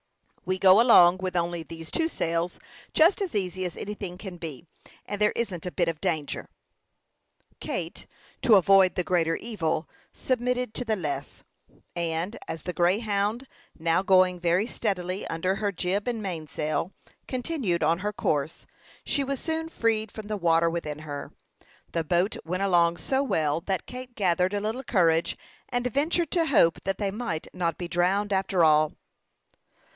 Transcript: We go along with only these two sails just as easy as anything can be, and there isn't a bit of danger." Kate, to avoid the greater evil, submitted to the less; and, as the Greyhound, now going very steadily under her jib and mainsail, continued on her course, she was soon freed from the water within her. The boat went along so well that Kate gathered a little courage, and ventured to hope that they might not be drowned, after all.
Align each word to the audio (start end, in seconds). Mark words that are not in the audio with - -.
We 0.45 0.57
go 0.57 0.81
along 0.81 1.19
with 1.19 1.35
only 1.37 1.61
these 1.61 1.91
two 1.91 2.09
sails 2.09 2.59
just 2.93 3.21
as 3.21 3.35
easy 3.35 3.63
as 3.63 3.77
anything 3.77 4.17
can 4.17 4.37
be, 4.37 4.65
and 5.05 5.21
there 5.21 5.31
isn't 5.33 5.65
a 5.67 5.71
bit 5.71 5.87
of 5.87 6.01
danger." 6.01 6.49
Kate, 7.61 8.07
to 8.41 8.55
avoid 8.55 8.95
the 8.95 9.03
greater 9.03 9.35
evil, 9.35 9.87
submitted 10.11 10.73
to 10.73 10.83
the 10.83 10.95
less; 10.97 11.43
and, 11.95 12.37
as 12.47 12.63
the 12.63 12.73
Greyhound, 12.73 13.47
now 13.79 14.01
going 14.01 14.39
very 14.39 14.65
steadily 14.65 15.25
under 15.27 15.55
her 15.55 15.71
jib 15.71 16.07
and 16.07 16.21
mainsail, 16.21 16.91
continued 17.27 17.83
on 17.83 17.99
her 17.99 18.11
course, 18.11 18.65
she 19.05 19.23
was 19.23 19.39
soon 19.39 19.69
freed 19.69 20.11
from 20.11 20.27
the 20.27 20.35
water 20.35 20.69
within 20.69 20.99
her. 20.99 21.31
The 21.91 22.03
boat 22.03 22.35
went 22.43 22.63
along 22.63 22.97
so 22.97 23.23
well 23.23 23.61
that 23.61 23.85
Kate 23.85 24.15
gathered 24.15 24.55
a 24.55 24.59
little 24.61 24.83
courage, 24.83 25.37
and 25.69 25.85
ventured 25.87 26.31
to 26.31 26.47
hope 26.47 26.81
that 26.83 26.97
they 26.97 27.11
might 27.11 27.47
not 27.53 27.77
be 27.77 27.87
drowned, 27.87 28.33
after 28.33 28.63
all. 28.63 28.93